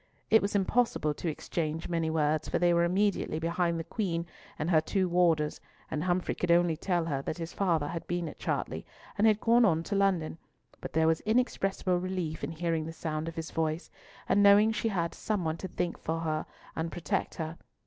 [0.31, 4.25] It was impossible to exchange many words, for they were immediately behind the Queen
[4.57, 8.27] and her two warders, and Humfrey could only tell her that his father had been
[8.27, 8.83] at Chartley,
[9.15, 10.39] and had gone on to London;
[10.79, 13.91] but there was inexpressible relief in hearing the sound of his voice,
[14.27, 17.59] and knowing she had some one to think for her and protect her.